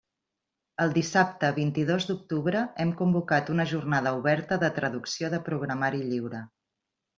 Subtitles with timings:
[0.85, 6.45] El dissabte vint-i-dos d'octubre hem convocat una Jornada oberta de traducció de programari lliure.